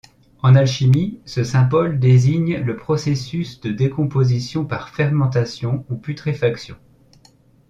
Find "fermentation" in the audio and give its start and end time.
4.89-5.85